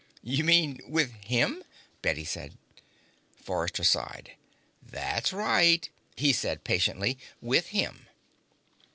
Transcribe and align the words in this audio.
"You 0.23 0.43
mean 0.43 0.79
with 0.87 1.11
him?" 1.25 1.61
Bette 2.01 2.25
said. 2.25 2.57
Forrester 3.35 3.83
sighed. 3.83 4.31
"That's 4.81 5.31
right," 5.31 5.87
he 6.15 6.33
said 6.33 6.63
patiently. 6.63 7.19
"With 7.39 7.67
him." 7.67 8.07